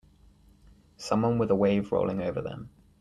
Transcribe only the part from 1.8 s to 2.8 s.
rolling over them.